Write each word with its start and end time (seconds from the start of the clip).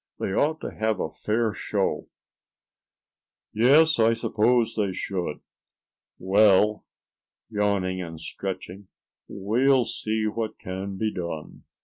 They 0.17 0.33
ought 0.33 0.59
to 0.61 0.71
have 0.73 0.99
a 0.99 1.11
fair 1.11 1.53
show." 1.53 2.07
"Yes, 3.53 3.99
I 3.99 4.13
suppose 4.13 4.73
they 4.75 4.93
should. 4.93 5.41
Well," 6.17 6.87
yawning 7.51 8.01
and 8.01 8.19
stretching, 8.19 8.87
"we'll 9.27 9.85
see 9.85 10.25
what 10.25 10.57
can 10.57 10.97
be 10.97 11.13
done. 11.13 11.65